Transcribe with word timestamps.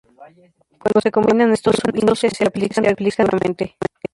Cuando 0.81 0.99
se 1.03 1.11
combinan 1.11 1.51
estos 1.51 1.75
subíndices 1.75 2.33
se 2.33 2.45
aplican 2.47 2.85
recursivamente. 2.85 3.77